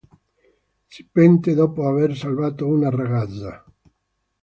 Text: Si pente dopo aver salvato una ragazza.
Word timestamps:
Si 0.91 1.01
pente 1.13 1.53
dopo 1.53 1.79
aver 1.85 2.11
salvato 2.17 2.65
una 2.65 2.89
ragazza. 2.89 3.63